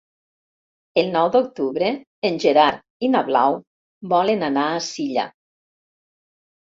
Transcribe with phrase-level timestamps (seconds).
[1.01, 1.91] El nou d'octubre
[2.31, 3.61] en Gerard i na Blau
[4.15, 5.27] volen anar a Silla.